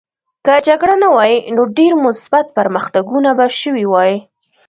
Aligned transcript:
که 0.45 0.53
جګړه 0.67 0.95
نه 1.03 1.09
وای 1.15 1.33
نو 1.55 1.61
ډېر 1.77 1.93
مثبت 2.05 2.45
پرمختګونه 2.57 3.29
به 3.37 3.45
شوي 3.61 3.85
وای 3.91 4.13